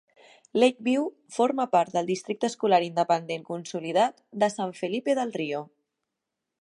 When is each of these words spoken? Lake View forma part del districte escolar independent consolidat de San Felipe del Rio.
Lake 0.61 0.83
View 0.85 1.03
forma 1.35 1.65
part 1.75 1.93
del 1.97 2.09
districte 2.11 2.49
escolar 2.53 2.79
independent 2.87 3.45
consolidat 3.51 4.25
de 4.45 4.51
San 4.57 4.75
Felipe 4.81 5.17
del 5.21 5.35
Rio. 5.43 5.63